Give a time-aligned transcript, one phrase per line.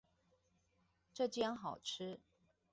[1.13, 2.19] 這間好吃